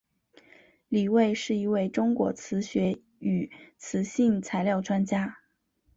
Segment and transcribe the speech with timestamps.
[0.89, 5.37] 李卫是一位中国磁学与磁性材料专家。